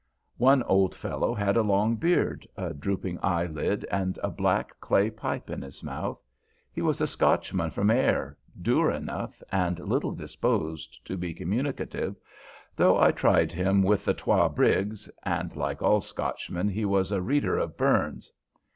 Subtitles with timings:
[0.39, 5.47] One old fellow had a long beard, a drooping eyelid, and a black clay pipe
[5.51, 6.23] in his mouth.
[6.73, 12.15] He was a Scotchman from Ayr, dour enough, and little disposed to be communicative,
[12.75, 17.21] though I tried him with the "Twa Briggs," and, like all Scotchmen, he was a
[17.21, 18.31] reader of "Burrns."